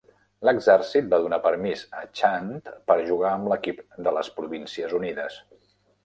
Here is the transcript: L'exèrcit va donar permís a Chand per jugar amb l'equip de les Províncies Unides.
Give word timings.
L'exèrcit 0.47 1.09
va 1.09 1.17
donar 1.25 1.37
permís 1.41 1.83
a 1.99 2.07
Chand 2.19 2.71
per 2.91 2.95
jugar 3.09 3.33
amb 3.33 3.49
l'equip 3.51 3.83
de 4.07 4.15
les 4.17 4.31
Províncies 4.39 4.97
Unides. 5.01 5.37